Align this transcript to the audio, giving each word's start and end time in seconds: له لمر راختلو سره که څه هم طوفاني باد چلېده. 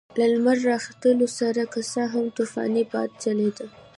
له 0.19 0.25
لمر 0.33 0.57
راختلو 0.71 1.27
سره 1.39 1.63
که 1.73 1.81
څه 1.91 2.01
هم 2.13 2.25
طوفاني 2.37 2.83
باد 2.91 3.09
چلېده. 3.23 3.65